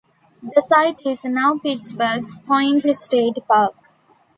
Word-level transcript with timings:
The 0.41 0.63
site 0.67 0.97
is 1.05 1.25
now 1.25 1.59
Pittsburgh's 1.59 2.33
Point 2.47 2.81
State 2.81 3.37
Park. 3.47 3.75